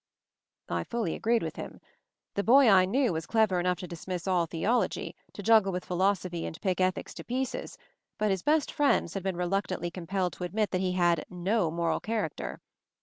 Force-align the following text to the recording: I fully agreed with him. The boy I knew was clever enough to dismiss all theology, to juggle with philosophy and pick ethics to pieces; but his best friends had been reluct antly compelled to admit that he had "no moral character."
I 0.67 0.83
fully 0.83 1.13
agreed 1.13 1.43
with 1.43 1.57
him. 1.57 1.79
The 2.33 2.43
boy 2.43 2.67
I 2.67 2.85
knew 2.85 3.13
was 3.13 3.27
clever 3.27 3.59
enough 3.59 3.77
to 3.81 3.87
dismiss 3.87 4.25
all 4.27 4.47
theology, 4.47 5.15
to 5.33 5.43
juggle 5.43 5.71
with 5.71 5.85
philosophy 5.85 6.43
and 6.47 6.59
pick 6.59 6.81
ethics 6.81 7.13
to 7.13 7.23
pieces; 7.23 7.77
but 8.17 8.31
his 8.31 8.41
best 8.41 8.71
friends 8.71 9.13
had 9.13 9.21
been 9.21 9.35
reluct 9.35 9.67
antly 9.67 9.93
compelled 9.93 10.33
to 10.33 10.43
admit 10.43 10.71
that 10.71 10.81
he 10.81 10.93
had 10.93 11.23
"no 11.29 11.69
moral 11.69 11.99
character." 11.99 12.59